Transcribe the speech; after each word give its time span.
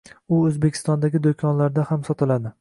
u 0.35 0.37
Oʻzbekistondagi 0.45 1.21
doʻkonlarda 1.27 1.85
ham 1.91 2.05
sotiladi 2.09 2.55